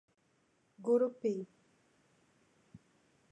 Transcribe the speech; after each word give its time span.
Gurupi 0.85 1.35